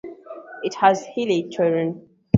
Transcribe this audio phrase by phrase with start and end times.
[0.63, 2.09] It has hilly terrain.